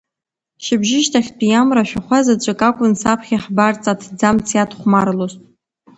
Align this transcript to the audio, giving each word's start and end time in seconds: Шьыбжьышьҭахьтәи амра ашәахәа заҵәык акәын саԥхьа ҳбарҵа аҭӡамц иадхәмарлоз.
Шьыбжьышьҭахьтәи 0.63 1.57
амра 1.61 1.83
ашәахәа 1.85 2.19
заҵәык 2.25 2.59
акәын 2.69 2.93
саԥхьа 3.01 3.43
ҳбарҵа 3.43 3.89
аҭӡамц 3.93 4.47
иадхәмарлоз. 4.53 5.33